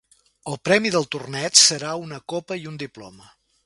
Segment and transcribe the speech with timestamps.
[0.51, 3.35] El premi del torneig serà una copa i un diploma.